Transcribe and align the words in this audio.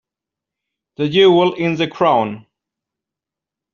The 0.95 1.09
jewel 1.09 1.53
in 1.53 1.75
the 1.75 1.87
crown. 1.87 2.47